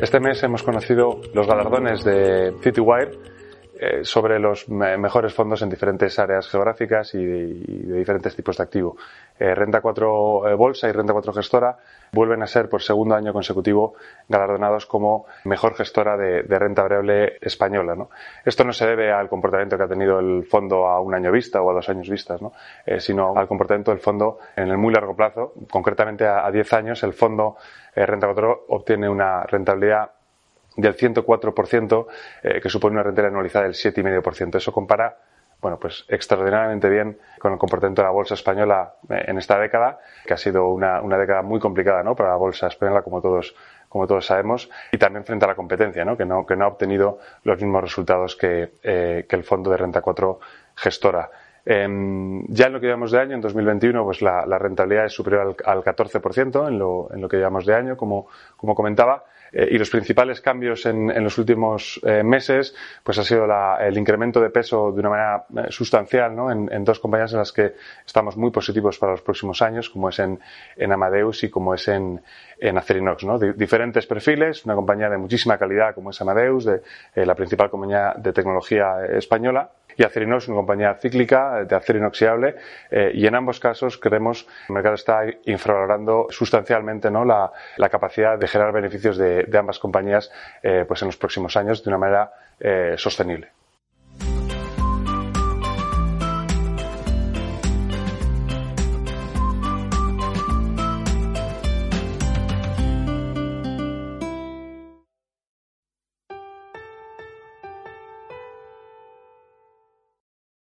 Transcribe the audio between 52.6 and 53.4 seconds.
en lo que llevamos de año, en